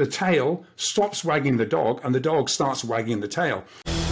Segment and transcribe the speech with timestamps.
[0.00, 3.62] the tail stops wagging the dog and the dog starts wagging the tail.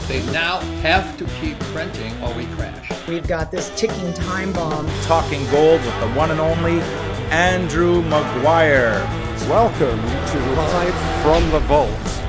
[0.06, 2.92] They now have to keep printing or we crash.
[3.08, 4.86] We've got this ticking time bomb.
[5.04, 6.82] Talking gold with the one and only
[7.30, 9.02] Andrew Maguire.
[9.48, 12.27] Welcome to Live from the Vault.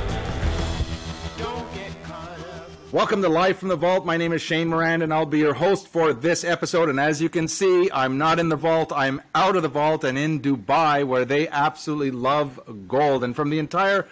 [2.91, 4.03] Welcome to Live from the Vault.
[4.03, 6.89] My name is Shane Morand, and I'll be your host for this episode.
[6.89, 8.91] And as you can see, I'm not in the vault.
[8.91, 13.23] I'm out of the vault and in Dubai, where they absolutely love gold.
[13.23, 14.07] And from the entire,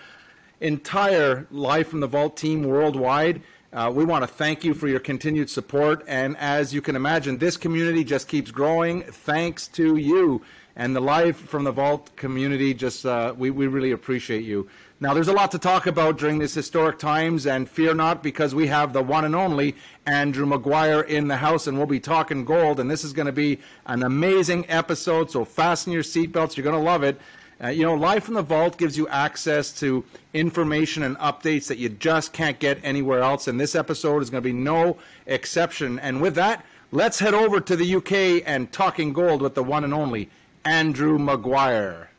[0.61, 3.41] entire Live from the Vault team worldwide,
[3.73, 6.03] uh, we want to thank you for your continued support.
[6.07, 10.43] And as you can imagine, this community just keeps growing thanks to you.
[10.75, 14.69] And the Live from the Vault community, just uh, we, we really appreciate you.
[14.99, 18.55] Now, there's a lot to talk about during these historic times, and fear not, because
[18.55, 19.75] we have the one and only
[20.07, 22.79] Andrew Maguire in the house, and we'll be talking gold.
[22.79, 26.57] And this is going to be an amazing episode, so fasten your seatbelts.
[26.57, 27.21] You're going to love it.
[27.63, 31.77] Uh, you know, Live from the Vault gives you access to information and updates that
[31.77, 35.99] you just can't get anywhere else, and this episode is going to be no exception.
[35.99, 39.83] And with that, let's head over to the UK and talking gold with the one
[39.83, 40.31] and only
[40.65, 42.09] Andrew Maguire.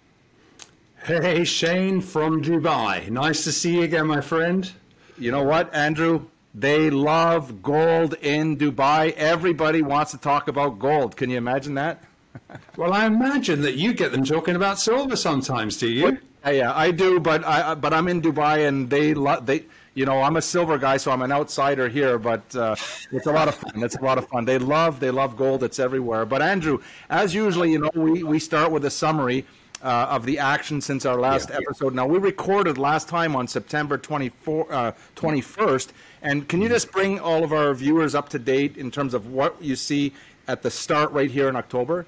[1.08, 3.08] Hey, Shane from Dubai.
[3.08, 4.70] Nice to see you again, my friend.
[5.16, 6.26] You know what, Andrew?
[6.54, 9.12] They love gold in Dubai.
[9.12, 11.16] Everybody wants to talk about gold.
[11.16, 12.04] Can you imagine that?
[12.76, 16.18] well, I imagine that you get them talking about silver sometimes, do you?
[16.44, 19.64] Yeah, yeah I do, but I but I'm in Dubai and they lo- they
[19.94, 22.18] you know I'm a silver guy, so I'm an outsider here.
[22.18, 22.76] But uh,
[23.12, 23.82] it's a lot of fun.
[23.82, 24.44] It's a lot of fun.
[24.44, 25.64] They love they love gold.
[25.64, 26.26] It's everywhere.
[26.26, 29.46] But Andrew, as usually, you know, we we start with a summary
[29.82, 31.92] uh, of the action since our last yeah, episode.
[31.92, 32.02] Yeah.
[32.02, 35.88] Now, we recorded last time on September 24, uh, 21st.
[36.22, 39.28] And can you just bring all of our viewers up to date in terms of
[39.28, 40.12] what you see
[40.46, 42.06] at the start right here in October?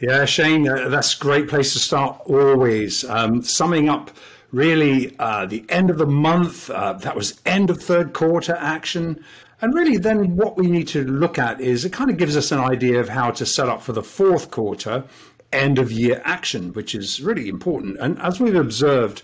[0.00, 3.04] Yeah, Shane, uh, that's a great place to start always.
[3.04, 4.10] Um, summing up
[4.50, 9.24] really uh, the end of the month, uh, that was end of third quarter action.
[9.60, 12.50] And really, then what we need to look at is it kind of gives us
[12.50, 15.04] an idea of how to set up for the fourth quarter
[15.52, 17.98] end of year action, which is really important.
[17.98, 19.22] And as we've observed,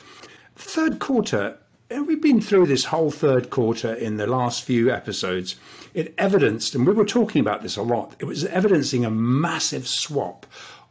[0.56, 1.58] third quarter,
[1.90, 5.56] we've been through this whole third quarter in the last few episodes,
[5.94, 9.88] it evidenced, and we were talking about this a lot, it was evidencing a massive
[9.88, 10.46] swap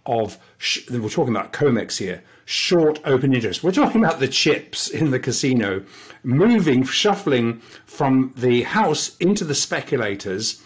[0.05, 0.37] of,
[0.89, 3.63] we're talking about COMEX here, short open interest.
[3.63, 5.83] We're talking about the chips in the casino
[6.23, 10.63] moving, shuffling from the house into the speculators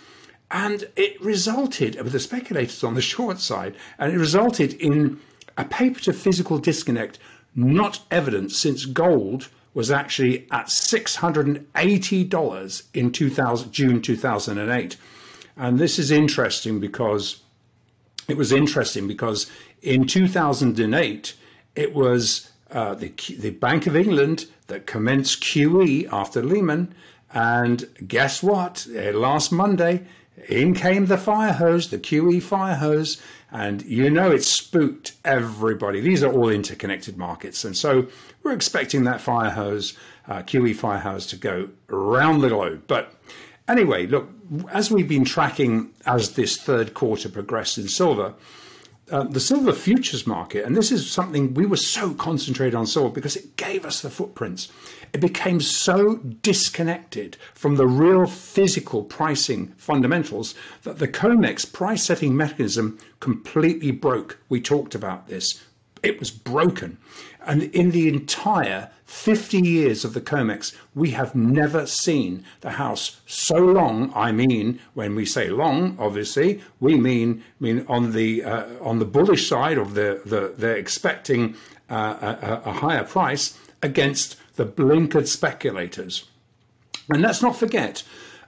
[0.52, 5.20] and it resulted, with the speculators on the short side, and it resulted in
[5.58, 7.20] a paper to physical disconnect
[7.56, 14.98] not evident since gold was actually at $680 in 2000, June 2008.
[15.56, 17.40] And this is interesting because
[18.28, 19.50] it was interesting because
[19.82, 21.34] in 2008,
[21.76, 26.94] it was uh, the, the Bank of England that commenced QE after Lehman.
[27.34, 28.86] And guess what?
[28.94, 30.06] Uh, last Monday,
[30.50, 33.22] in came the fire hose, the QE fire hose,
[33.52, 36.02] and you know it spooked everybody.
[36.02, 38.08] These are all interconnected markets, and so
[38.44, 39.98] we're expecting that fire hose,
[40.28, 42.84] uh, QE fire hose, to go around the globe.
[42.88, 43.14] But
[43.68, 44.30] anyway, look,
[44.72, 48.34] as we've been tracking as this third quarter progressed in silver,
[49.12, 53.14] uh, the silver futures market, and this is something we were so concentrated on silver
[53.14, 54.72] because it gave us the footprints.
[55.14, 62.36] It became so disconnected from the real physical pricing fundamentals that the COMEX price setting
[62.38, 64.40] mechanism completely broke.
[64.48, 65.62] We talked about this.
[66.04, 66.98] It was broken.
[67.46, 73.20] And in the entire 50 years of the COMEX, we have never seen the House
[73.26, 74.12] so long.
[74.16, 79.06] I mean, when we say long, obviously, we mean mean on the uh, on the
[79.06, 81.56] bullish side of the, the they're expecting
[81.90, 86.26] uh, a, a higher price against the blinkered speculators.
[87.10, 88.04] And let's not forget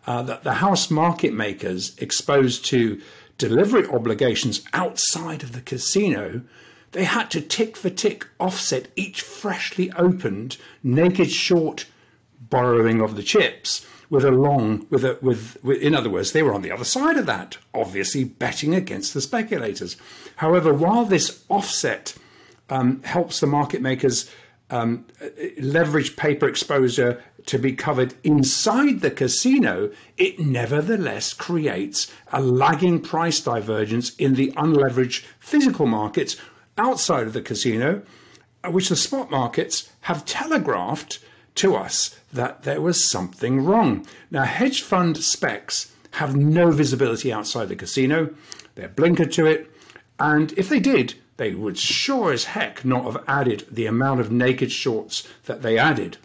[0.05, 3.01] uh, that the house market makers exposed to
[3.37, 6.41] delivery obligations outside of the casino
[6.93, 11.85] they had to tick for tick offset each freshly opened naked short
[12.39, 16.43] borrowing of the chips with a long with a with, with in other words they
[16.43, 19.97] were on the other side of that obviously betting against the speculators.
[20.37, 22.15] However while this offset
[22.69, 24.29] um, helps the market makers
[24.69, 25.05] um,
[25.59, 33.39] leverage paper exposure to be covered inside the casino, it nevertheless creates a lagging price
[33.39, 36.37] divergence in the unleveraged physical markets,
[36.77, 38.01] outside of the casino,
[38.63, 41.19] uh, which the spot markets have telegraphed
[41.55, 44.05] to us that there was something wrong.
[44.31, 48.33] Now, hedge fund specs have no visibility outside the casino,
[48.75, 49.69] they're blinkered to it,
[50.19, 54.31] and if they did, they would sure as heck not have added the amount of
[54.31, 56.17] naked shorts that they added.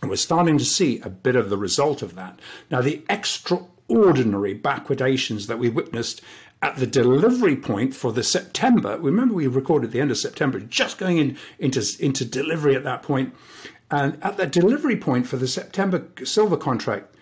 [0.00, 2.38] And we're starting to see a bit of the result of that.
[2.70, 6.22] Now, the extraordinary backwardations that we witnessed
[6.62, 10.96] at the delivery point for the September, remember we recorded the end of September, just
[10.96, 13.34] going in, into, into delivery at that point.
[13.90, 17.14] And at the delivery point for the September silver contract,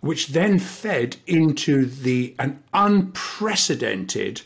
[0.00, 4.42] which then fed into the an unprecedented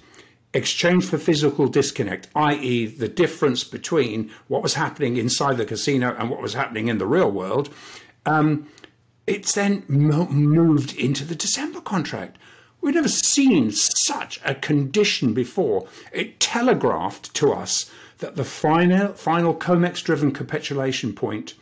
[0.55, 6.31] exchange for physical disconnect, i.e., the difference between what was happening inside the casino and
[6.31, 7.69] what was happening in the real world.
[8.27, 8.67] Um,
[9.27, 12.37] it's then mo- moved into the December contract.
[12.81, 15.87] We've never seen such a condition before.
[16.13, 21.55] It telegraphed to us that the final, final COMEX driven capitulation point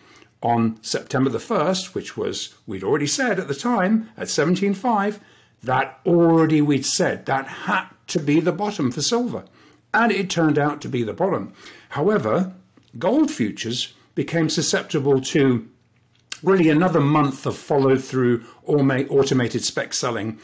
[0.42, 5.18] on September the 1st, which was, we'd already said at the time, at 17.5,
[5.62, 9.44] that already we'd said that had to be the bottom for silver.
[9.92, 11.52] And it turned out to be the bottom.
[11.90, 12.52] However,
[12.98, 15.68] gold futures became susceptible to
[16.42, 20.38] really another month of follow through or may automated spec selling.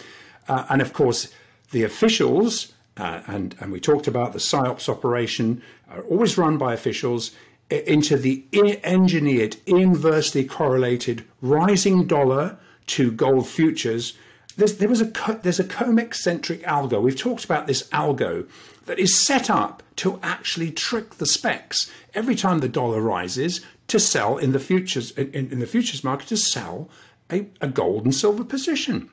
[0.48, 1.32] Uh, and of course,
[1.70, 6.72] the officials, uh, and, and we talked about the PSYOPS operation, are always run by
[6.72, 7.32] officials
[7.70, 8.44] into the
[8.84, 14.14] engineered, inversely correlated rising dollar to gold futures.
[14.56, 15.10] There's, there was a
[15.42, 17.02] there's a COMEX centric algo.
[17.02, 18.48] We've talked about this algo
[18.86, 23.98] that is set up to actually trick the specs every time the dollar rises to
[23.98, 26.88] sell in the futures in, in the futures market to sell
[27.32, 29.10] a, a gold and silver position.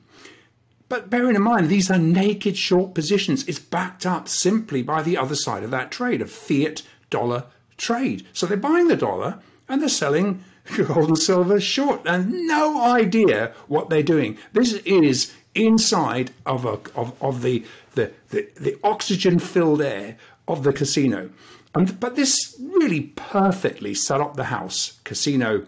[0.92, 3.48] But bearing in mind, these are naked short positions.
[3.48, 7.44] It's backed up simply by the other side of that trade, a fiat dollar
[7.78, 8.26] trade.
[8.34, 9.38] So they're buying the dollar
[9.70, 10.44] and they're selling
[10.76, 14.36] gold and silver short and no idea what they're doing.
[14.52, 20.62] This is inside of, a, of, of the, the, the, the oxygen filled air of
[20.62, 21.30] the casino.
[21.74, 25.64] And, but this really perfectly set up the house casino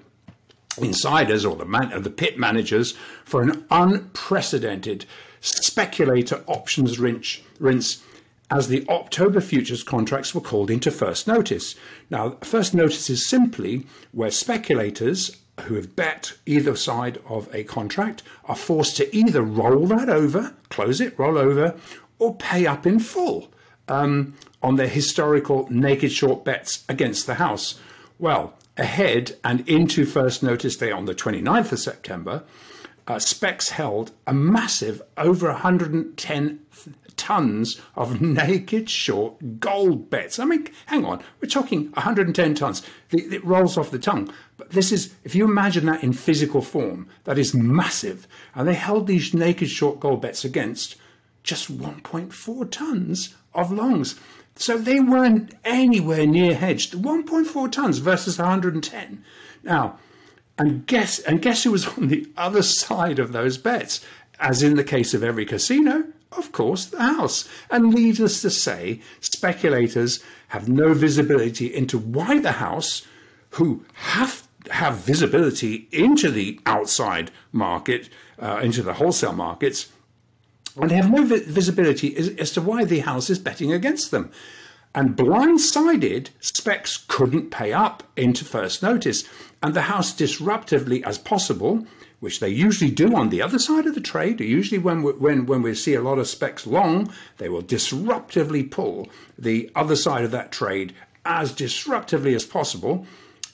[0.79, 2.93] insiders or the man, the pit managers
[3.25, 5.06] for an unprecedented
[5.41, 8.03] speculator options rinse, rinse
[8.50, 11.75] as the October futures contracts were called into first notice.
[12.11, 18.23] Now, first notice is simply where speculators who have bet either side of a contract
[18.47, 21.76] are forced to either roll that over, close it, roll over,
[22.19, 23.53] or pay up in full
[23.88, 27.79] um, on their historical naked short bets against the house.
[28.19, 32.43] Well, ahead and into first notice day on the 29th of September,
[33.06, 36.61] uh, Specs held a massive over 110
[37.17, 40.38] tons of naked short gold bets.
[40.38, 42.82] I mean, hang on, we're talking 110 tons.
[43.11, 44.32] It rolls off the tongue.
[44.56, 48.26] But this is, if you imagine that in physical form, that is massive.
[48.55, 50.97] And they held these naked short gold bets against
[51.43, 54.19] just 1.4 tons of longs.
[54.56, 56.95] So they weren't anywhere near hedged.
[56.95, 59.25] 1.4 tons versus 110.
[59.62, 59.99] Now,
[60.56, 64.05] and guess and guess who was on the other side of those bets?
[64.41, 67.49] As in the case of every casino, of course, the house.
[67.71, 73.07] And needless to say, speculators have no visibility into why the house,
[73.50, 78.09] who have have visibility into the outside market,
[78.41, 79.93] uh, into the wholesale markets,
[80.76, 84.11] and they have no vi- visibility as, as to why the house is betting against
[84.11, 84.31] them.
[84.94, 89.25] And blindsided, specs couldn't pay up into first notice,
[89.62, 91.87] and the house disruptively as possible
[92.25, 94.40] which they usually do on the other side of the trade.
[94.40, 98.71] Usually, when we, when when we see a lot of specs long, they will disruptively
[98.71, 100.95] pull the other side of that trade
[101.26, 103.07] as disruptively as possible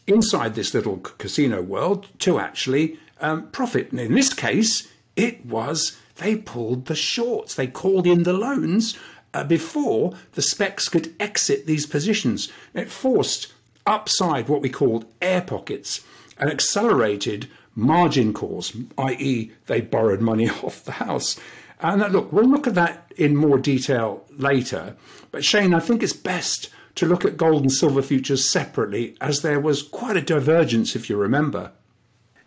[0.06, 3.90] inside this little casino world to actually um, profit.
[3.90, 7.54] And in this case, it was they pulled the shorts.
[7.54, 8.96] They called in the loans
[9.32, 12.52] uh, before the specs could exit these positions.
[12.74, 13.52] It forced
[13.86, 16.02] upside what we called air pockets
[16.38, 21.40] and accelerated margin calls, i.e., they borrowed money off the house.
[21.80, 24.96] And look, we'll look at that in more detail later.
[25.30, 29.40] But Shane, I think it's best to look at gold and silver futures separately, as
[29.40, 31.72] there was quite a divergence, if you remember.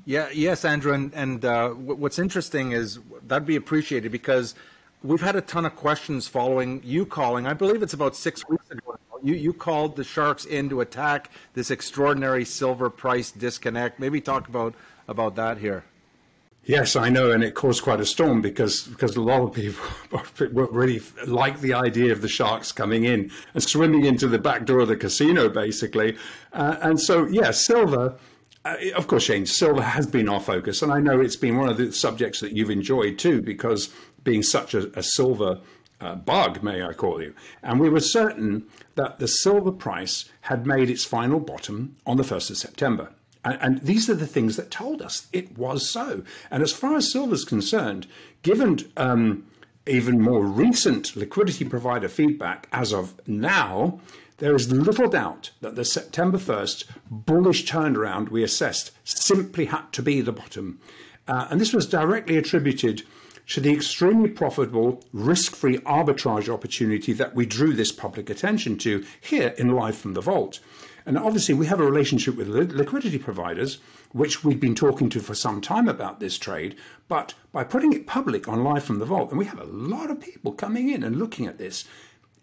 [0.06, 4.54] Yeah, yes, Andrew, and, and uh, what's interesting is that'd be appreciated because
[5.02, 7.48] we've had a ton of questions following you calling.
[7.48, 8.98] I believe it's about six weeks ago.
[9.22, 13.98] You you called the sharks in to attack this extraordinary silver price disconnect.
[13.98, 14.76] Maybe talk about
[15.08, 15.86] about that here.
[16.66, 19.84] Yes, I know, and it caused quite a storm because because a lot of people
[20.50, 24.80] really like the idea of the sharks coming in and swimming into the back door
[24.80, 26.18] of the casino, basically.
[26.52, 28.16] Uh, and so, yeah, silver.
[28.66, 31.70] Uh, of course, Shane, silver has been our focus, and I know it's been one
[31.70, 33.94] of the subjects that you've enjoyed too, because
[34.24, 35.60] being such a, a silver
[36.00, 37.34] uh, bug, may I call you.
[37.62, 38.66] And we were certain
[38.96, 43.12] that the silver price had made its final bottom on the 1st of September.
[43.46, 46.24] And, and these are the things that told us it was so.
[46.50, 48.08] And as far as silver is concerned,
[48.44, 49.46] given um,
[49.86, 54.00] even more recent liquidity provider feedback as of now,
[54.44, 60.02] there is little doubt that the September 1st bullish turnaround we assessed simply had to
[60.02, 60.82] be the bottom.
[61.30, 63.04] Uh, and this was directly attributed
[63.48, 69.06] to the extremely profitable risk free arbitrage opportunity that we drew this public attention to
[69.22, 70.60] here in Live from the Vault.
[71.06, 73.80] And obviously, we have a relationship with liquidity providers,
[74.12, 76.76] which we've been talking to for some time about this trade.
[77.08, 80.12] But by putting it public on Live from the Vault, and we have a lot
[80.12, 81.86] of people coming in and looking at this,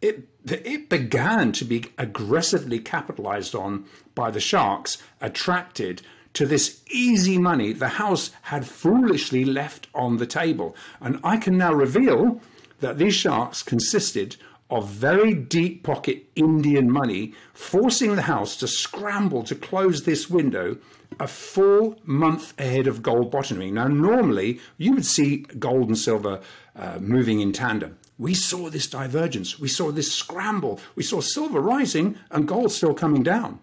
[0.00, 6.02] it, it began to be aggressively capitalized on by the sharks, attracted
[6.33, 10.76] to this easy money the House had foolishly left on the table.
[11.00, 12.40] And I can now reveal
[12.80, 14.37] that these sharks consisted
[14.71, 20.78] of very deep pocket Indian money, forcing the House to scramble to close this window
[21.19, 23.75] a full month ahead of gold bottoming.
[23.75, 26.40] Now, normally you would see gold and silver
[26.76, 27.99] uh, moving in tandem.
[28.20, 32.92] We saw this divergence, we saw this scramble, we saw silver rising and gold still
[32.92, 33.60] coming down.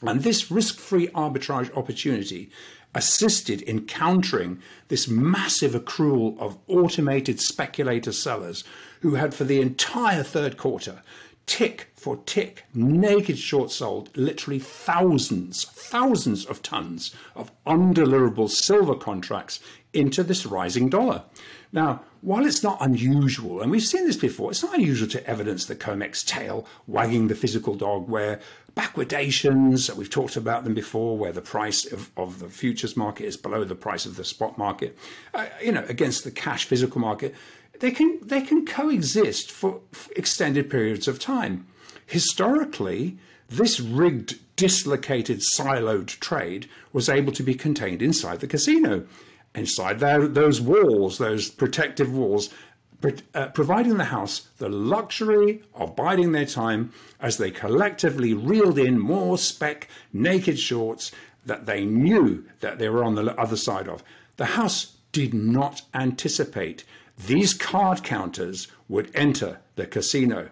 [0.00, 2.50] And this risk free arbitrage opportunity
[2.94, 8.64] assisted in countering this massive accrual of automated speculator sellers
[9.02, 11.02] who had, for the entire third quarter,
[11.44, 19.60] tick for tick, naked short sold literally thousands, thousands of tons of undeliverable silver contracts
[19.94, 21.22] into this rising dollar.
[21.72, 25.66] Now, while it's not unusual, and we've seen this before, it's not unusual to evidence
[25.66, 28.40] the COMEX tail wagging the physical dog, where
[28.76, 33.36] backwardations, we've talked about them before, where the price of, of the futures market is
[33.36, 34.96] below the price of the spot market,
[35.34, 37.34] uh, you know, against the cash physical market,
[37.80, 41.66] they can, they can coexist for, for extended periods of time.
[42.06, 49.06] Historically, this rigged, dislocated, siloed trade was able to be contained inside the casino
[49.54, 52.50] inside there, those walls, those protective walls,
[53.34, 58.98] uh, providing the House the luxury of biding their time as they collectively reeled in
[58.98, 61.12] more spec naked shorts
[61.44, 64.02] that they knew that they were on the other side of.
[64.36, 66.84] The House did not anticipate
[67.26, 70.48] these card counters would enter the casino.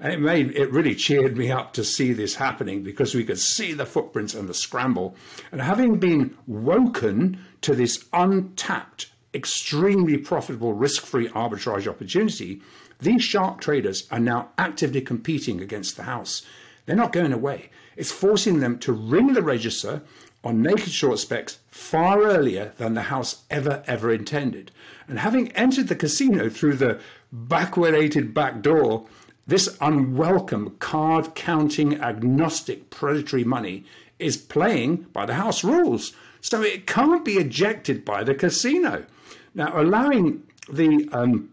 [0.00, 3.38] And it made it really cheered me up to see this happening because we could
[3.38, 5.16] see the footprints and the scramble.
[5.50, 12.62] And having been woken to this untapped, extremely profitable risk-free arbitrage opportunity,
[13.00, 16.42] these shark traders are now actively competing against the house.
[16.86, 17.70] They're not going away.
[17.96, 20.02] It's forcing them to ring the register
[20.44, 24.70] on naked short specs far earlier than the house ever, ever intended.
[25.08, 27.00] And having entered the casino through the
[27.34, 29.06] backwardated back door,
[29.48, 33.84] this unwelcome card counting agnostic predatory money
[34.18, 36.12] is playing by the house rules.
[36.42, 39.06] So it can't be ejected by the casino.
[39.54, 41.50] Now, allowing the um,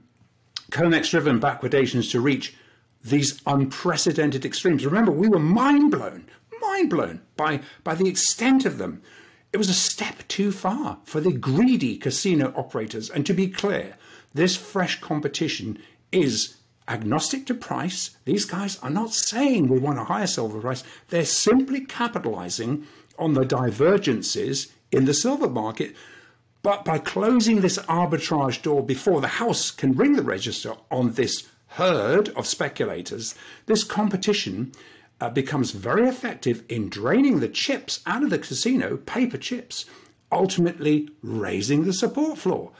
[0.71, 2.55] COMEX driven backwardations to reach
[3.01, 4.85] these unprecedented extremes.
[4.85, 6.25] Remember, we were mind blown,
[6.59, 9.01] mind blown by, by the extent of them.
[9.53, 13.09] It was a step too far for the greedy casino operators.
[13.09, 13.95] And to be clear,
[14.33, 15.79] this fresh competition
[16.11, 18.11] is agnostic to price.
[18.25, 20.83] These guys are not saying we want a higher silver price.
[21.09, 22.85] They're simply capitalizing
[23.17, 25.95] on the divergences in the silver market.
[26.61, 31.47] But by closing this arbitrage door before the House can ring the register on this
[31.67, 33.35] herd of speculators,
[33.67, 34.71] this competition
[35.21, 39.85] uh, becomes very effective in draining the chips out of the casino, paper chips,
[40.31, 42.71] ultimately raising the support floor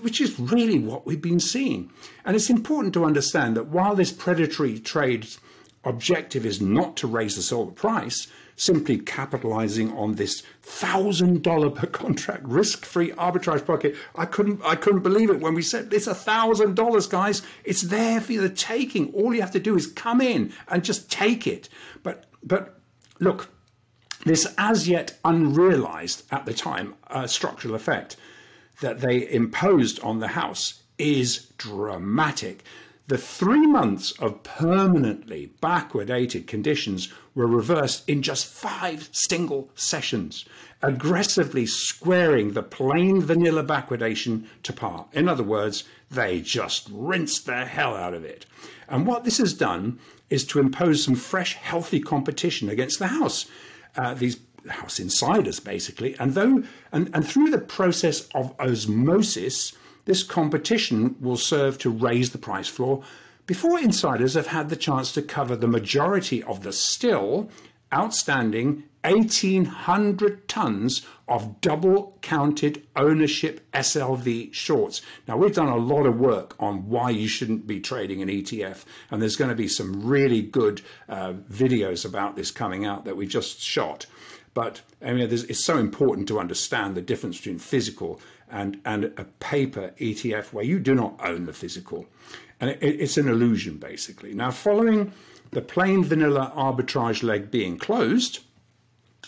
[0.00, 1.90] which is really what we've been seeing.
[2.24, 5.28] And it's important to understand that while this predatory trade
[5.84, 11.86] objective is not to raise the silver price, simply capitalizing on this thousand dollar per
[11.86, 13.96] contract risk-free arbitrage pocket.
[14.14, 17.42] I couldn't I couldn't believe it when we said it's a thousand dollars, guys.
[17.64, 19.12] It's there for the taking.
[19.12, 21.68] All you have to do is come in and just take it.
[22.02, 22.78] But but
[23.18, 23.48] look,
[24.24, 28.16] this as yet unrealized at the time uh, structural effect
[28.82, 32.62] that they imposed on the House is dramatic.
[33.08, 40.44] The three months of permanently backwardated conditions were reversed in just five single sessions,
[40.82, 45.06] aggressively squaring the plain vanilla backwardation to par.
[45.12, 48.46] In other words, they just rinsed the hell out of it.
[48.88, 49.98] And what this has done
[50.30, 53.46] is to impose some fresh, healthy competition against the House.
[53.96, 54.36] Uh, these
[54.68, 61.36] House insiders, basically, and though and, and through the process of osmosis, this competition will
[61.36, 63.02] serve to raise the price floor
[63.46, 67.50] before insiders have had the chance to cover the majority of the still
[67.92, 75.02] outstanding 1,800 tons of double counted ownership SLV shorts.
[75.26, 78.84] Now, we've done a lot of work on why you shouldn't be trading an ETF,
[79.10, 83.16] and there's going to be some really good uh, videos about this coming out that
[83.16, 84.06] we just shot.
[84.54, 89.24] But I mean, it's so important to understand the difference between physical and, and a
[89.40, 92.06] paper ETF where you do not own the physical.
[92.60, 94.34] And it, it's an illusion, basically.
[94.34, 95.12] Now, following
[95.50, 98.40] the plain vanilla arbitrage leg being closed,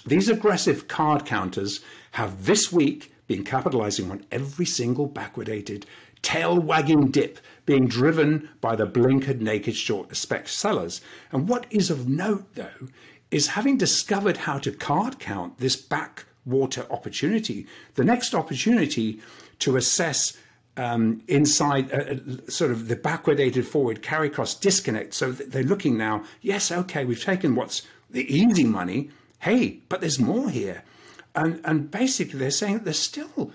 [0.06, 1.80] these aggressive card counters
[2.12, 5.84] have this week been capitalizing on every single backwardated
[6.20, 11.00] tail wagging dip being driven by the blinkered naked short spec sellers.
[11.32, 12.88] And what is of note, though,
[13.34, 19.20] is having discovered how to card count this backwater opportunity, the next opportunity
[19.58, 20.38] to assess
[20.76, 25.14] um, inside uh, uh sort of the backwardated forward carry cross disconnect.
[25.14, 29.10] So they're looking now, yes, okay, we've taken what's the easy money.
[29.40, 30.84] Hey, but there's more here.
[31.34, 33.50] And, and basically, they're saying there's still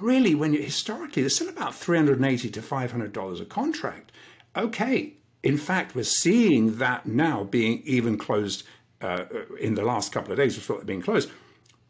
[0.00, 4.12] really, when you historically, there's still about 380 to $500 a contract.
[4.54, 8.64] Okay, in fact, we're seeing that now being even closed
[9.04, 9.24] uh,
[9.60, 10.58] in the last couple of days.
[10.58, 11.30] Thought they're being closed.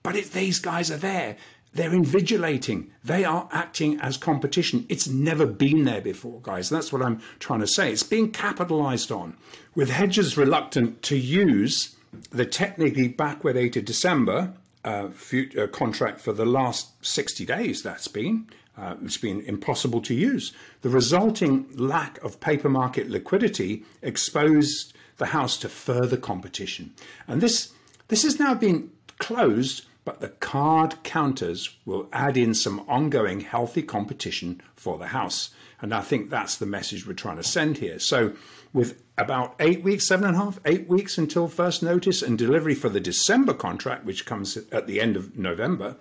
[0.03, 1.37] But it, these guys are there.
[1.73, 2.91] They're invigilating.
[3.03, 4.87] They are acting as competition.
[4.89, 6.71] It's never been there before, guys.
[6.71, 7.93] That's what I'm trying to say.
[7.93, 9.37] It's being capitalized on.
[9.75, 11.97] With hedgers reluctant to use
[12.31, 14.53] the technically backwardated December
[14.85, 18.47] uh, future, uh, contract for the last 60 days, that's been.
[18.77, 20.53] Uh, it's been impossible to use.
[20.83, 26.93] The resulting lack of paper market liquidity exposed the House to further competition.
[27.27, 27.73] And this,
[28.09, 33.83] this has now been closed but the card counters will add in some ongoing healthy
[33.83, 35.51] competition for the house.
[35.81, 37.99] And I think that's the message we're trying to send here.
[37.99, 38.35] So,
[38.73, 42.75] with about eight weeks, seven and a half, eight weeks until first notice and delivery
[42.75, 45.97] for the December contract, which comes at the end of November,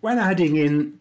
[0.00, 0.98] when adding in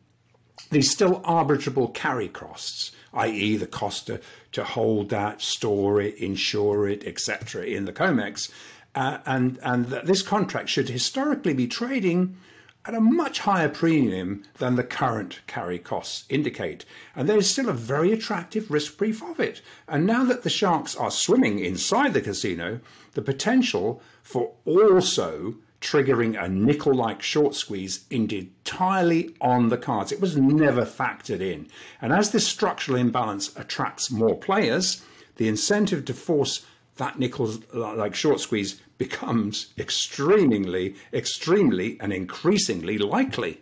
[0.71, 6.87] the still arbitrable carry costs, i.e., the cost to, to hold that, store it, insure
[6.87, 8.51] it, etc., in the COMEX,
[8.95, 12.37] uh, and and this contract should historically be trading
[12.85, 16.85] at a much higher premium than the current carry costs indicate.
[17.15, 19.61] And there is still a very attractive risk brief of it.
[19.87, 22.79] And now that the sharks are swimming inside the casino,
[23.13, 30.11] the potential for also triggering a nickel like short squeeze entirely on the cards.
[30.11, 31.67] It was never factored in.
[32.01, 35.03] And as this structural imbalance attracts more players,
[35.37, 36.65] the incentive to force
[36.97, 43.61] that nickel like short squeeze becomes extremely, extremely, and increasingly likely.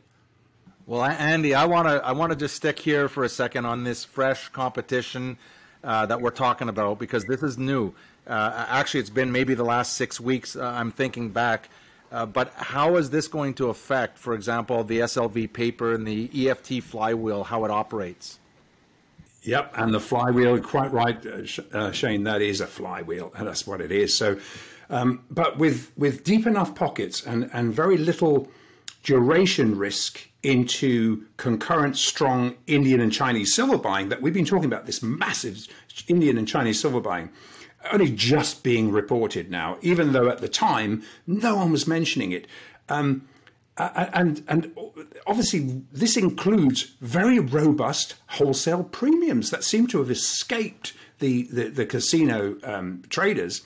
[0.87, 3.83] Well, Andy, I want to I want to just stick here for a second on
[3.83, 5.37] this fresh competition
[5.83, 7.93] uh, that we're talking about because this is new.
[8.25, 10.55] Uh, actually, it's been maybe the last six weeks.
[10.55, 11.69] Uh, I'm thinking back.
[12.11, 16.49] Uh, but how is this going to affect, for example, the SLV paper and the
[16.49, 18.39] EFT flywheel, how it operates?
[19.43, 22.23] Yep, and the flywheel, quite right, uh, uh, Shane.
[22.23, 24.13] That is a flywheel, and that's what it is.
[24.13, 24.37] So,
[24.89, 28.49] um, but with with deep enough pockets and and very little
[29.03, 34.85] duration risk into concurrent strong Indian and Chinese silver buying that we've been talking about
[34.85, 35.67] this massive
[36.07, 37.29] Indian and Chinese silver buying
[37.91, 42.47] only just being reported now, even though at the time no one was mentioning it.
[42.89, 43.27] Um,
[43.77, 44.75] and and
[45.27, 51.85] obviously this includes very robust wholesale premiums that seem to have escaped the the, the
[51.85, 53.61] casino um, traders.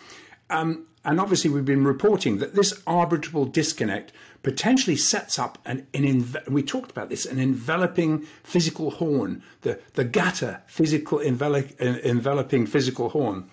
[0.49, 4.12] Um, and obviously, we've been reporting that this arbitrable disconnect
[4.43, 9.79] potentially sets up an, an enve- we talked about this, an enveloping physical horn, the,
[9.93, 13.49] the GATA physical envelop, enveloping physical horn.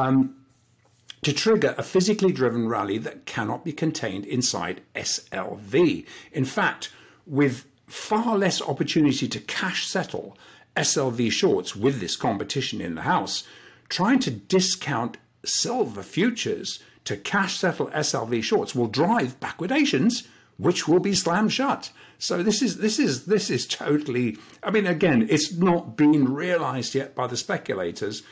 [0.00, 0.36] Um,
[1.22, 6.06] to trigger a physically driven rally that cannot be contained inside SLV.
[6.32, 6.90] In fact,
[7.26, 10.38] with far less opportunity to cash settle
[10.76, 13.44] SLV shorts with this competition in the house,
[13.90, 21.00] trying to discount silver futures to cash settle SLV shorts will drive backwardations which will
[21.00, 21.90] be slammed shut.
[22.18, 26.94] So this is this is this is totally I mean again it's not been realized
[26.94, 28.22] yet by the speculators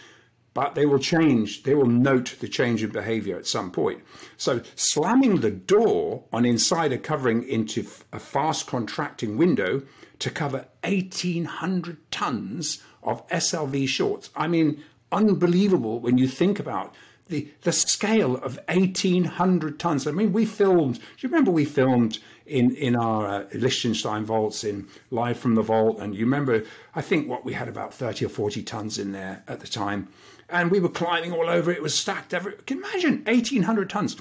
[0.59, 4.03] but they will change, they will note the change in behavior at some point.
[4.39, 9.83] So, slamming the door on insider covering into a fast contracting window
[10.19, 14.31] to cover 1,800 tons of SLV shorts.
[14.35, 16.93] I mean, unbelievable when you think about
[17.29, 20.09] the, the scale of 1,800 tons.
[20.09, 24.65] I mean, we filmed, do you remember we filmed in, in our uh, Liechtenstein vaults
[24.65, 26.01] in Live from the Vault?
[26.01, 26.65] And you remember,
[26.97, 30.09] I think what we had about 30 or 40 tons in there at the time.
[30.51, 34.17] And we were climbing all over it, was stacked every, can you imagine 1,800 tons.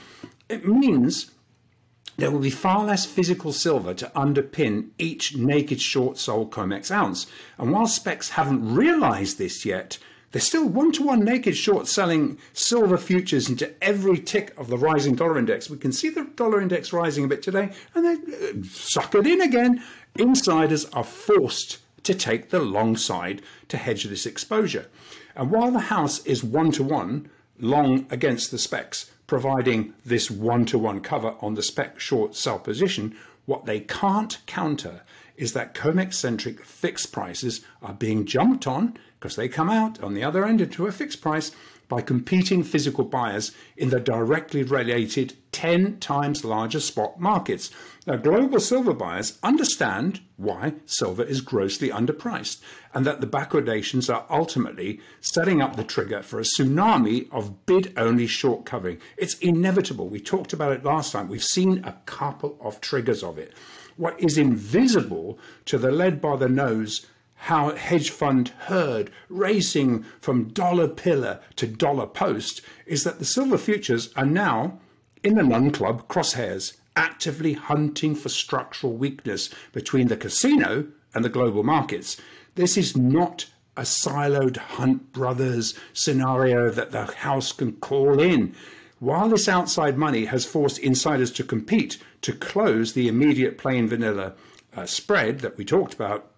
[0.50, 1.32] It means
[2.18, 7.28] there will be far less physical silver to underpin each naked short sold COMEX ounce.
[7.58, 10.00] And while specs haven't realized this yet,
[10.32, 14.78] they're still one to one naked short selling silver futures into every tick of the
[14.78, 15.70] rising dollar index.
[15.70, 19.26] We can see the dollar index rising a bit today and then uh, suck it
[19.28, 19.84] in again.
[20.18, 24.88] Insiders are forced to take the long side to hedge this exposure.
[25.38, 30.66] And while the house is one to one long against the specs, providing this one
[30.66, 35.04] to one cover on the spec short sell position, what they can't counter
[35.38, 40.16] is that COMEX centric fixed prices are being jumped on because they come out on
[40.16, 41.52] the other end into a fixed price
[41.88, 47.72] by competing physical buyers in the directly related 10 times larger spot markets.
[48.06, 52.62] Now, global silver buyers understand why silver is grossly underpriced
[52.94, 57.94] and that the backwardations are ultimately setting up the trigger for a tsunami of bid
[57.98, 59.00] only short covering.
[59.18, 60.08] It's inevitable.
[60.08, 61.28] We talked about it last time.
[61.28, 63.54] We've seen a couple of triggers of it.
[63.96, 70.50] What is invisible to the lead by the nose how hedge fund herd racing from
[70.50, 74.80] dollar pillar to dollar post is that the silver futures are now
[75.24, 81.30] in the London Club crosshairs, actively hunting for structural weakness between the casino and the
[81.30, 82.18] global markets.
[82.56, 83.46] This is not
[83.76, 88.56] a siloed Hunt Brothers scenario that the house can call in.
[89.00, 94.34] While this outside money has forced insiders to compete to close the immediate plain vanilla
[94.76, 96.32] uh, spread that we talked about,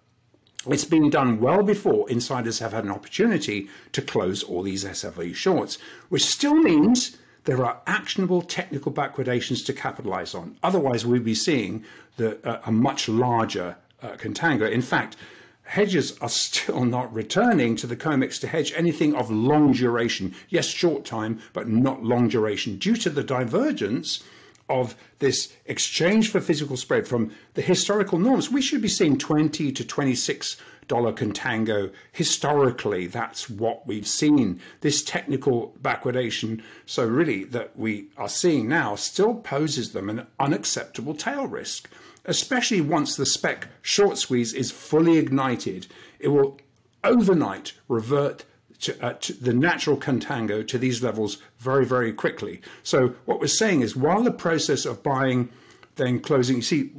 [0.66, 5.34] it's been done well before insiders have had an opportunity to close all these SLV
[5.34, 5.78] shorts,
[6.10, 10.56] which still means there are actionable technical backwardations to capitalize on.
[10.62, 11.82] Otherwise, we'd be seeing
[12.18, 14.70] the, uh, a much larger uh, contango.
[14.70, 15.16] In fact,
[15.62, 20.34] hedges are still not returning to the COMEX to hedge anything of long duration.
[20.50, 24.22] Yes, short time, but not long duration, due to the divergence
[24.70, 28.50] of this exchange for physical spread from the historical norms.
[28.50, 30.56] We should be seeing 20 to 26
[30.90, 31.92] dollar contango.
[32.10, 34.60] Historically, that's what we've seen.
[34.80, 41.14] This technical backwardation, so really that we are seeing now, still poses them an unacceptable
[41.14, 41.88] tail risk,
[42.24, 45.86] especially once the spec short squeeze is fully ignited.
[46.18, 46.58] It will
[47.04, 48.44] overnight revert
[48.80, 52.60] to, uh, to the natural contango to these levels very, very quickly.
[52.82, 55.50] So what we're saying is while the process of buying,
[55.96, 56.92] then closing, you see,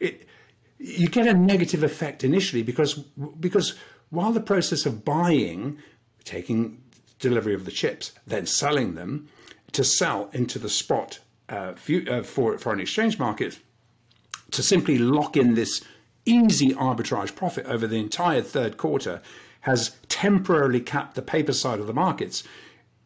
[0.00, 0.26] it,
[0.78, 3.74] you get a negative effect initially because because
[4.10, 5.78] while the process of buying,
[6.24, 6.82] taking
[7.18, 9.28] delivery of the chips, then selling them
[9.72, 11.18] to sell into the spot
[11.48, 11.72] uh,
[12.10, 13.58] uh, for foreign exchange market,
[14.50, 15.82] to simply lock in this
[16.24, 19.22] easy arbitrage profit over the entire third quarter
[19.66, 22.44] has temporarily capped the paper side of the markets,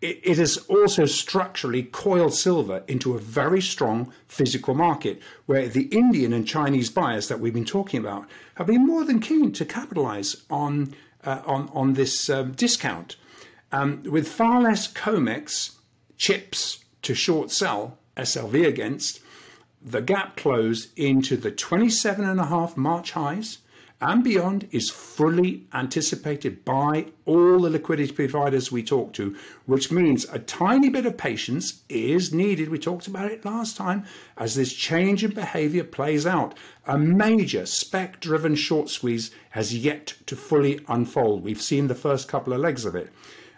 [0.03, 6.35] it, has also structurally coiled silver into a very strong physical market where the Indian
[6.35, 10.45] and Chinese buyers that we've been talking about have been more than keen to capitalize
[10.51, 10.95] on,
[11.25, 13.17] uh, on, on this um, discount.
[13.73, 15.77] Um, with far less COMEX
[16.19, 19.21] chips to short sell SLV against,
[19.81, 23.59] the gap closed into the 27.5 March highs
[24.01, 29.37] and beyond is fully anticipated by all the liquidity providers we talk to,
[29.67, 32.71] which means a tiny bit of patience is needed.
[32.71, 34.05] We talked about it last time
[34.39, 36.57] as this change in behavior plays out.
[36.87, 41.45] A major spec driven short squeeze has yet to fully unfold.
[41.45, 43.11] We've seen the first couple of legs of it.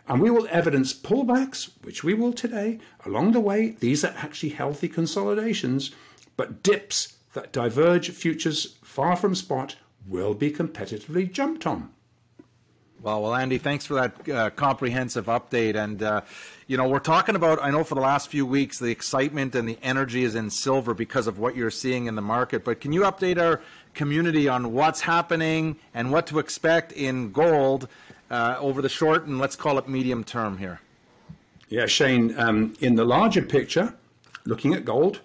[0.08, 2.80] And we will evidence pullbacks, which we will today.
[3.06, 5.92] Along the way, these are actually healthy consolidations,
[6.36, 11.90] but dips that diverge futures far from spot will be competitively jumped on.
[13.02, 15.74] Well, well, Andy, thanks for that uh, comprehensive update.
[15.74, 16.20] And, uh,
[16.68, 19.68] you know, we're talking about, I know for the last few weeks, the excitement and
[19.68, 22.64] the energy is in silver because of what you're seeing in the market.
[22.64, 23.60] But can you update our
[23.94, 27.88] community on what's happening and what to expect in gold
[28.30, 30.80] uh, over the short and let's call it medium term here?
[31.70, 33.94] Yeah, Shane, um, in the larger picture,
[34.44, 35.22] looking at gold,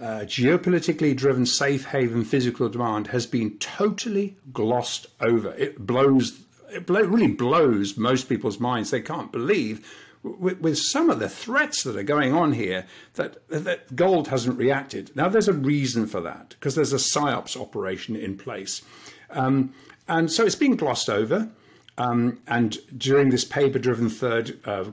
[0.00, 5.52] uh, geopolitically driven safe haven physical demand has been totally glossed over.
[5.54, 8.90] It blows, it blow, really blows most people's minds.
[8.90, 9.86] They can't believe
[10.22, 14.58] with, with, some of the threats that are going on here that, that gold hasn't
[14.58, 15.14] reacted.
[15.14, 18.82] Now, there's a reason for that because there's a PSYOPS operation in place.
[19.30, 19.74] Um,
[20.08, 21.50] and so it's being glossed over.
[21.98, 24.84] Um, and during this paper-driven third uh,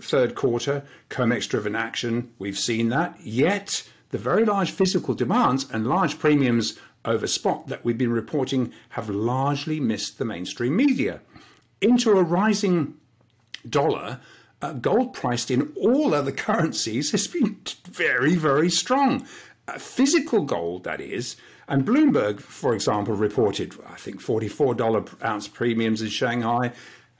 [0.00, 3.18] third quarter, COMEX-driven action, we've seen that.
[3.20, 8.72] Yet the very large physical demands and large premiums over spot that we've been reporting
[8.90, 11.20] have largely missed the mainstream media.
[11.80, 12.94] Into a rising
[13.68, 14.20] dollar,
[14.62, 19.26] uh, gold priced in all other currencies has been very, very strong.
[19.68, 21.36] Uh, physical gold, that is,
[21.68, 26.72] and Bloomberg, for example, reported, I think, $44 ounce premiums in Shanghai.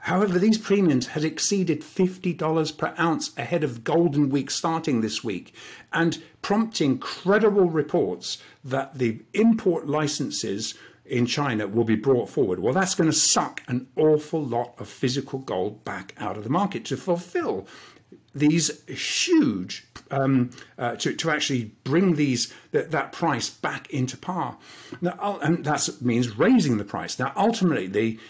[0.06, 5.52] However, these premiums had exceeded $50 per ounce ahead of Golden Week starting this week
[5.92, 12.60] and prompting credible reports that the import licenses in China will be brought forward.
[12.60, 16.50] Well, that's going to suck an awful lot of physical gold back out of the
[16.50, 17.66] market to fulfill
[18.32, 24.56] these huge um, uh, to, to actually bring these that, that price back into par.
[25.00, 27.18] Now, and that means raising the price.
[27.18, 28.20] Now, ultimately, the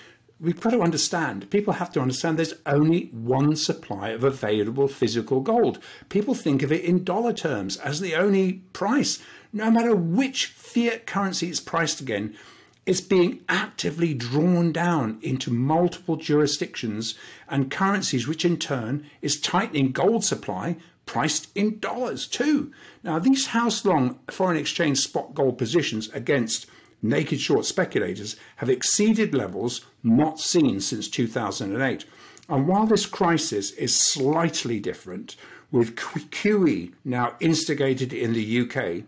[0.41, 5.41] we've got to understand, people have to understand there's only one supply of available physical
[5.41, 5.79] gold.
[6.09, 9.19] People think of it in dollar terms as the only price.
[9.53, 12.37] No matter which fiat currency is priced again,
[12.85, 17.17] it's being actively drawn down into multiple jurisdictions
[17.49, 22.73] and currencies, which in turn is tightening gold supply priced in dollars too.
[23.03, 26.67] Now, these house long foreign exchange spot gold positions against
[27.03, 32.05] naked short speculators have exceeded levels not seen since 2008.
[32.49, 35.37] And while this crisis is slightly different,
[35.71, 39.05] with QE now instigated in the UK,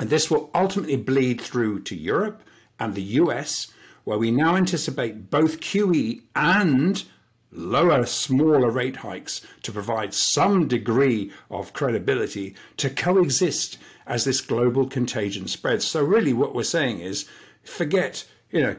[0.00, 2.42] and this will ultimately bleed through to Europe
[2.78, 3.68] and the US,
[4.04, 7.04] where we now anticipate both QE and
[7.50, 14.86] lower, smaller rate hikes to provide some degree of credibility to coexist as this global
[14.86, 15.84] contagion spreads.
[15.84, 17.28] So, really, what we're saying is
[17.64, 18.76] forget, you know,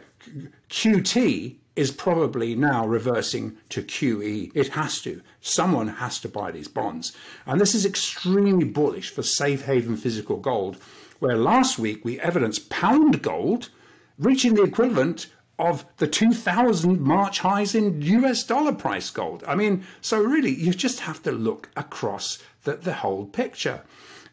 [0.69, 4.51] QT is probably now reversing to QE.
[4.55, 5.21] It has to.
[5.41, 7.15] Someone has to buy these bonds.
[7.45, 10.77] And this is extremely bullish for safe haven physical gold,
[11.19, 13.69] where last week we evidenced pound gold
[14.17, 15.27] reaching the equivalent
[15.59, 19.43] of the 2000 March highs in US dollar price gold.
[19.47, 23.81] I mean, so really, you just have to look across the, the whole picture.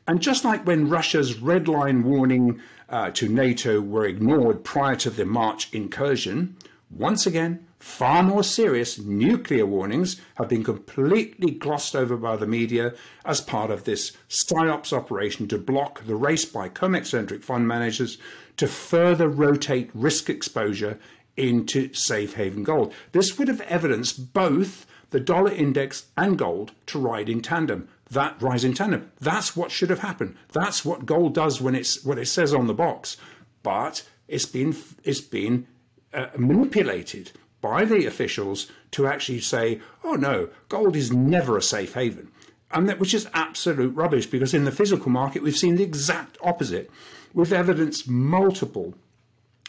[0.06, 5.10] And just like when Russia's red line warning uh, to NATO were ignored prior to
[5.10, 6.56] the March incursion,
[6.90, 12.94] once again, far more serious nuclear warnings have been completely glossed over by the media
[13.24, 18.18] as part of this PSYOPS operation to block the race by COMEX centric fund managers
[18.58, 20.98] to further rotate risk exposure
[21.36, 22.92] into safe haven gold.
[23.12, 27.88] This would have evidenced both the dollar index and gold to ride in tandem.
[28.14, 29.10] That rise in tandem.
[29.20, 30.36] That's what should have happened.
[30.52, 33.16] That's what gold does when it's what it says on the box.
[33.62, 35.66] But it's been it's been
[36.12, 41.94] uh, manipulated by the officials to actually say, "Oh no, gold is never a safe
[41.94, 42.30] haven,"
[42.70, 44.26] and that which is absolute rubbish.
[44.26, 46.90] Because in the physical market, we've seen the exact opposite
[47.32, 48.94] with evidence multiple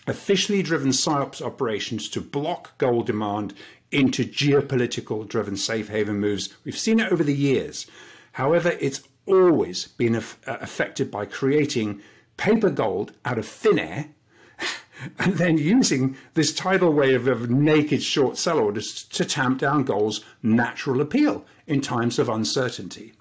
[0.08, 3.56] officially driven PSYOPS operations to block gold demand
[3.92, 6.54] into geopolitical driven safe haven moves.
[6.64, 7.88] We've seen it over the years.
[8.36, 12.02] However, it's always been uh, affected by creating
[12.36, 14.08] paper gold out of thin air
[15.20, 20.20] and then using this tidal wave of naked short sell orders to tamp down gold's
[20.44, 23.14] natural appeal in times of uncertainty.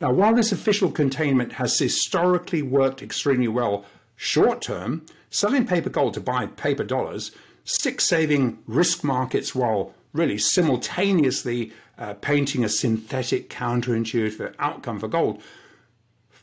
[0.00, 6.14] Now, while this official containment has historically worked extremely well short term, selling paper gold
[6.14, 7.32] to buy paper dollars,
[7.64, 15.42] six saving risk markets while really simultaneously uh, painting a synthetic counterintuitive outcome for gold.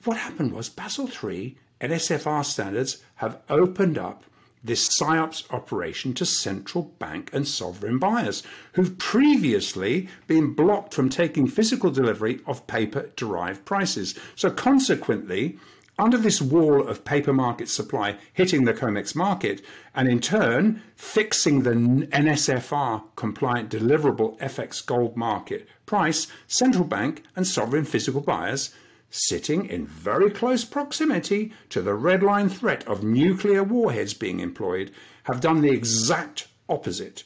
[0.04, 4.24] What happened was Basel III and SFR standards have opened up
[4.64, 11.48] this PSYOPS operation to central bank and sovereign buyers who've previously been blocked from taking
[11.48, 14.18] physical delivery of paper derived prices.
[14.36, 15.58] So, consequently,
[16.02, 19.62] under this wall of paper market supply hitting the COMEX market,
[19.94, 21.74] and in turn fixing the
[22.08, 28.74] NSFR compliant deliverable FX gold market price, central bank and sovereign physical buyers
[29.12, 34.90] sitting in very close proximity to the red line threat of nuclear warheads being employed,
[35.26, 37.24] have done the exact opposite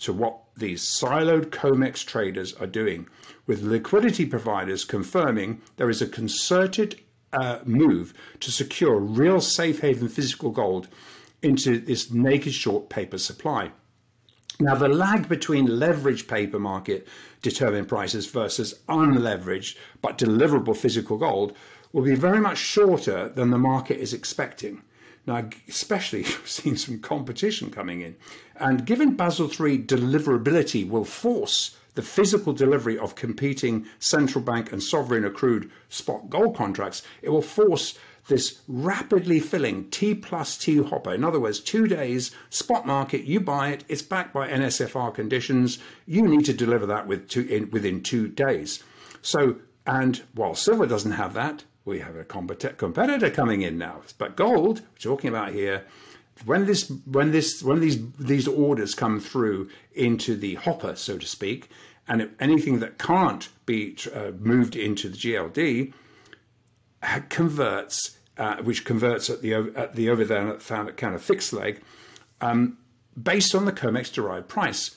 [0.00, 3.08] to what these siloed COMEX traders are doing,
[3.46, 7.00] with liquidity providers confirming there is a concerted
[7.32, 10.88] uh, move to secure real safe haven physical gold
[11.42, 13.70] into this naked short paper supply.
[14.60, 17.06] Now, the lag between leveraged paper market
[17.42, 21.56] determined prices versus unleveraged but deliverable physical gold
[21.92, 24.82] will be very much shorter than the market is expecting.
[25.26, 28.16] Now, especially we've seen some competition coming in.
[28.56, 34.82] And given Basel III deliverability will force the physical delivery of competing central bank and
[34.82, 37.98] sovereign accrued spot gold contracts, it will force
[38.28, 41.12] this rapidly filling T plus two hopper.
[41.12, 45.78] In other words, two days, spot market, you buy it, it's backed by NSFR conditions,
[46.06, 48.82] you need to deliver that with two, in, within two days.
[49.22, 54.02] So, and while silver doesn't have that, we have a competitor coming in now.
[54.18, 55.86] But gold, we're talking about here,
[56.44, 61.26] when this when this when these these orders come through into the hopper, so to
[61.26, 61.70] speak,
[62.06, 65.92] and anything that can't be uh, moved into the GLD
[67.28, 71.82] converts uh, which converts at the at the over there kind of fixed leg,
[72.40, 72.78] um,
[73.20, 74.96] based on the COMEX derived price.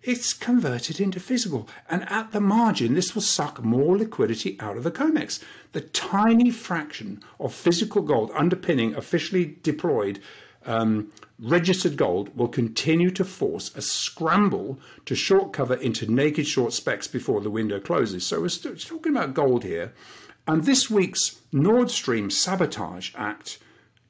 [0.00, 4.84] It's converted into physical, and at the margin, this will suck more liquidity out of
[4.84, 5.42] the COMEX.
[5.72, 10.20] The tiny fraction of physical gold underpinning officially deployed
[10.68, 16.72] um, registered gold will continue to force a scramble to short cover into naked short
[16.72, 18.24] specs before the window closes.
[18.24, 19.92] So we're talking about gold here.
[20.46, 23.58] And this week's Nord Stream sabotage act,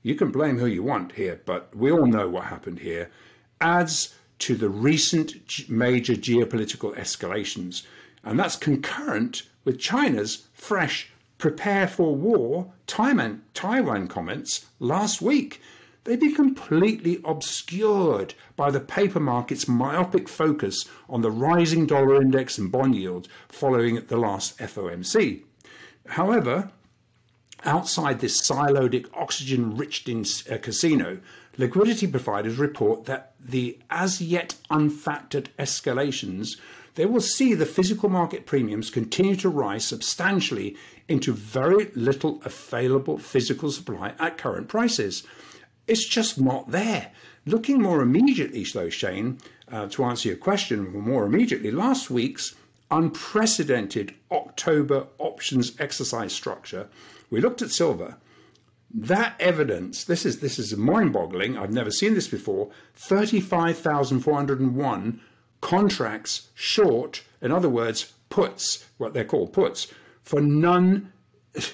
[0.03, 3.11] you can blame who you want here, but we all know what happened here,
[3.61, 7.83] adds to the recent major geopolitical escalations.
[8.25, 15.61] And that's concurrent with China's fresh prepare for war Taiwan, Taiwan comments last week.
[16.09, 22.57] They've been completely obscured by the paper market's myopic focus on the rising dollar index
[22.57, 25.43] and bond yield following the last FOMC.
[26.07, 26.71] However,
[27.63, 31.19] outside this siloed, oxygen rich uh, casino,
[31.59, 36.57] liquidity providers report that the as yet unfactored escalations
[36.95, 40.75] they will see the physical market premiums continue to rise substantially
[41.07, 45.25] into very little available physical supply at current prices.
[45.89, 47.11] It's just not there.
[47.47, 49.39] Looking more immediately, though, Shane,
[49.73, 52.55] uh, to answer your question more immediately, last week's
[52.91, 56.89] unprecedented October options exercise structure.
[57.31, 58.17] We looked at silver.
[58.93, 61.59] That evidence, this is this is mind-boggling.
[61.59, 62.71] I've never seen this before.
[62.95, 65.21] 35,401
[65.61, 69.89] contracts short, in other words, puts, what they're called puts,
[70.23, 71.13] for non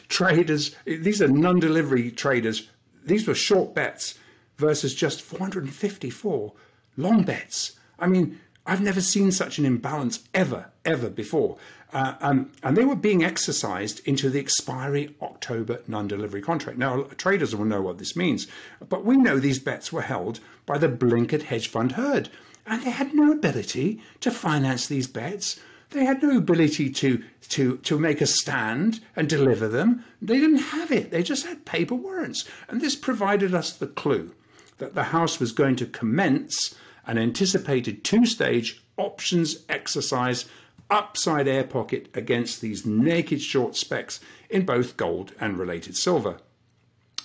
[0.09, 0.75] traders.
[0.85, 2.69] These are non-delivery traders.
[3.05, 4.19] These were short bets
[4.57, 6.53] versus just 454
[6.97, 7.73] long bets.
[7.99, 11.59] I mean, I've never seen such an imbalance ever, ever before.
[11.93, 16.79] Uh, um, and they were being exercised into the expiry October non delivery contract.
[16.79, 18.49] Now, traders will know what this means,
[18.89, 22.31] but we know these bets were held by the blinkered hedge fund herd,
[22.67, 25.61] and they had no ability to finance these bets.
[25.95, 30.05] They had no ability to, to, to make a stand and deliver them.
[30.21, 31.13] They didn't have it.
[31.13, 32.45] They just had paper warrants.
[32.69, 34.35] And this provided us the clue
[34.79, 36.75] that the House was going to commence
[37.07, 40.47] an anticipated two stage options exercise
[40.91, 44.19] upside air pocket against these naked short specs
[44.51, 46.39] in both gold and related silver.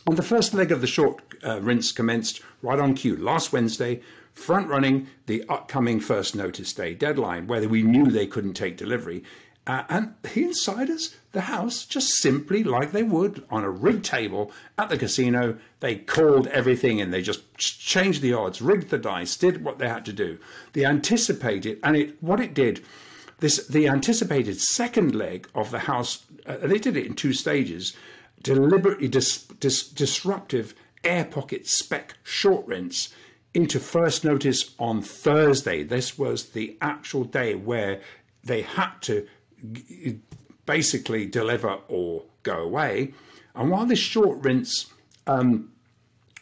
[0.06, 4.02] On the first leg of the short uh, rinse commenced right on cue last Wednesday,
[4.40, 9.24] front running the upcoming first notice day deadline, where we knew they couldn't take delivery
[9.70, 14.52] uh, and the insiders, the house, just simply like they would on a rigged table
[14.80, 19.38] at the casino, they called everything and they just changed the odds, rigged the dice,
[19.38, 20.40] did what they had to do.
[20.74, 22.84] They anticipated, and it what it did,
[23.42, 26.26] this the anticipated second leg of the house.
[26.48, 27.96] Uh, they did it in two stages,
[28.42, 30.74] deliberately dis, dis, disruptive
[31.04, 33.14] air pocket spec short rinse
[33.54, 35.84] into first notice on Thursday.
[35.84, 38.02] This was the actual day where
[38.44, 39.28] they had to
[40.66, 43.14] basically deliver or go away.
[43.56, 44.86] And while this short rinse
[45.28, 45.72] um,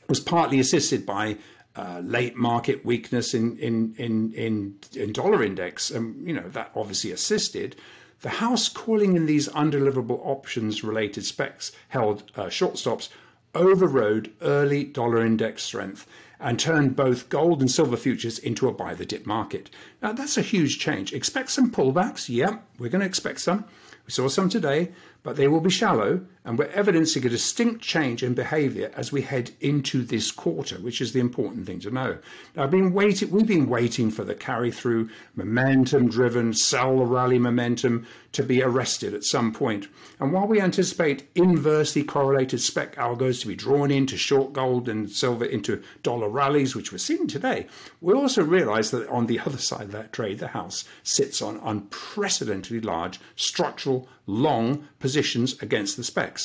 [0.09, 1.37] was partly assisted by
[1.75, 6.47] uh, late market weakness in in in in, in dollar index, and um, you know
[6.49, 7.75] that obviously assisted.
[8.21, 13.09] The House calling in these undeliverable options related specs held uh, short stops
[13.53, 16.07] overrode early dollar index strength
[16.39, 19.69] and turned both gold and silver futures into a buy the dip market.
[20.01, 21.13] Now, that's a huge change.
[21.13, 22.29] Expect some pullbacks.
[22.29, 23.65] Yeah, we're going to expect some.
[24.05, 24.91] We saw some today,
[25.23, 29.21] but they will be shallow and we're evidencing a distinct change in behavior as we
[29.21, 32.17] head into this quarter, which is the important thing to know.
[32.55, 37.37] Now, I've been waiting, we've been waiting for the carry through momentum driven sell rally
[37.37, 39.87] momentum to be arrested at some point.
[40.21, 45.11] And while we anticipate inversely correlated spec algos to be drawn into short gold and
[45.11, 47.67] silver into dollar rallies, which we're seeing today,
[47.99, 51.59] we also realize that on the other side of that trade, the house sits on
[51.61, 56.36] unprecedentedly large structural long positions against the specs,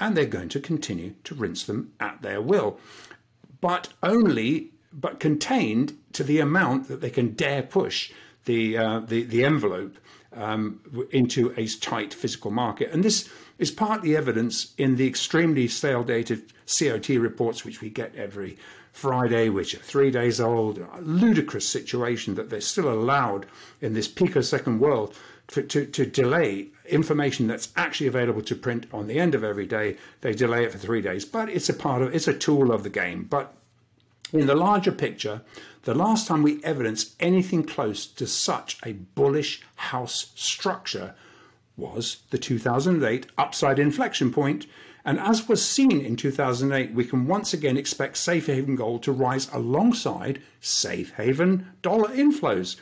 [0.00, 2.80] and they're going to continue to rinse them at their will.
[3.60, 8.12] but only but contained to the amount that they can dare push
[8.44, 9.96] the uh, the, the envelope
[10.34, 10.80] um,
[11.10, 12.90] into a tight physical market.
[12.92, 13.28] And this
[13.58, 18.56] is partly evidence in the extremely stale dated COT reports, which we get every
[18.92, 20.78] Friday, which are three days old.
[20.78, 23.46] A ludicrous situation that they're still allowed
[23.80, 25.16] in this picosecond world
[25.50, 29.66] to, to, to, delay information that's actually available to print on the end of every
[29.66, 29.96] day.
[30.20, 32.82] They delay it for three days, but it's a part of it's a tool of
[32.82, 33.24] the game.
[33.24, 33.52] But
[34.32, 35.42] in the larger picture,
[35.82, 41.14] the last time we evidenced anything close to such a bullish house structure
[41.76, 44.66] was the 2008 upside inflection point.
[45.04, 49.12] And as was seen in 2008, we can once again expect safe haven gold to
[49.12, 52.76] rise alongside safe haven dollar inflows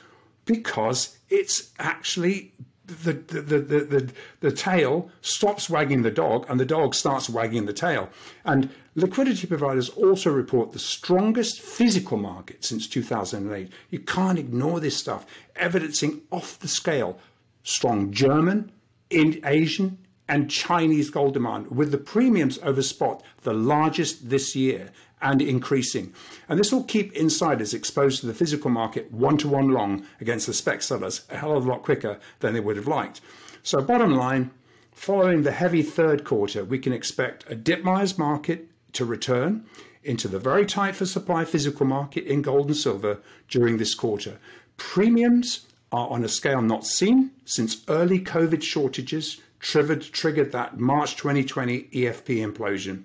[0.48, 2.52] because it's actually
[2.86, 7.66] the, the, the, the, the, tail stops wagging the dog and the dog starts wagging
[7.66, 8.08] the tail.
[8.46, 13.70] And liquidity providers also report the strongest physical market since 2008.
[13.90, 17.18] You can't ignore this stuff, evidencing off the scale
[17.62, 18.72] strong German,
[19.10, 24.90] Asian, and Chinese gold demand, with the premiums over spot the largest this year
[25.20, 26.12] and increasing.
[26.48, 30.46] And this will keep insiders exposed to the physical market one to one long against
[30.46, 33.20] the spec sellers a hell of a lot quicker than they would have liked.
[33.62, 34.50] So, bottom line,
[34.92, 39.66] following the heavy third quarter, we can expect a dip buyer's market to return
[40.04, 44.38] into the very tight for supply physical market in gold and silver during this quarter.
[44.76, 51.16] Premiums are on a scale not seen since early COVID shortages triggered, triggered that March
[51.16, 53.02] 2020 EFP implosion.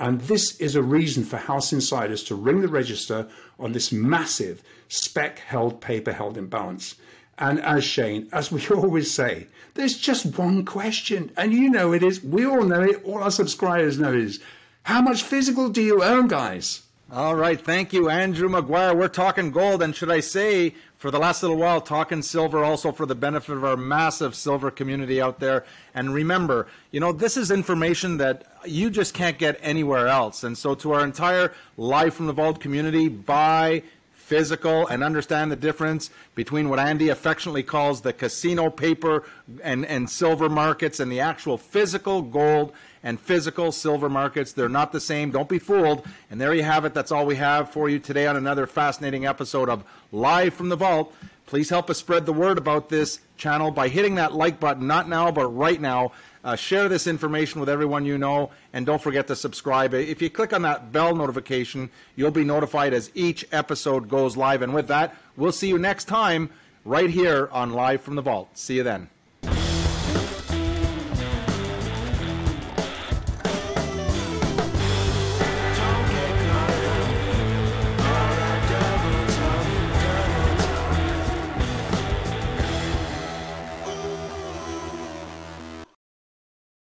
[0.00, 3.28] And this is a reason for house insiders to ring the register
[3.58, 6.94] on this massive spec held paper held imbalance.
[7.36, 12.02] And as Shane, as we always say, there's just one question, and you know it
[12.02, 12.24] is.
[12.24, 13.04] We all know it.
[13.04, 14.40] All our subscribers know it is.
[14.84, 16.82] How much physical do you own, guys?
[17.12, 18.94] All right, thank you, Andrew Maguire.
[18.94, 22.92] We're talking gold, and should I say, for the last little while, talking silver also
[22.92, 25.64] for the benefit of our massive silver community out there.
[25.92, 30.44] And remember, you know, this is information that you just can't get anywhere else.
[30.44, 33.82] And so, to our entire Live from the Vault community, buy
[34.12, 39.24] physical and understand the difference between what Andy affectionately calls the casino paper
[39.64, 44.52] and, and silver markets and the actual physical gold and physical silver markets.
[44.52, 45.30] They're not the same.
[45.30, 46.06] Don't be fooled.
[46.30, 46.94] And there you have it.
[46.94, 50.76] That's all we have for you today on another fascinating episode of Live from the
[50.76, 51.14] Vault.
[51.46, 55.08] Please help us spread the word about this channel by hitting that like button, not
[55.08, 56.12] now, but right now.
[56.42, 59.92] Uh, share this information with everyone you know, and don't forget to subscribe.
[59.92, 64.62] If you click on that bell notification, you'll be notified as each episode goes live.
[64.62, 66.50] And with that, we'll see you next time
[66.84, 68.56] right here on Live from the Vault.
[68.56, 69.10] See you then.